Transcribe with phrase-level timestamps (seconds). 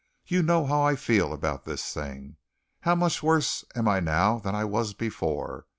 [0.25, 2.37] "You know how I feel about this thing.
[2.79, 5.67] How much worse am I now than I was before?